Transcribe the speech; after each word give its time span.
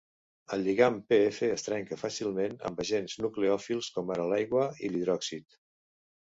El 0.55 0.61
lligam 0.67 0.95
P-F 1.11 1.49
es 1.57 1.65
trenca 1.67 1.99
fàcilment 2.05 2.57
amb 2.71 2.83
agents 2.85 3.17
nucleòfils, 3.27 3.93
com 3.99 4.13
ara 4.17 4.29
l'aigua 4.33 4.67
i 4.89 4.93
l'hidròxid. 4.93 5.63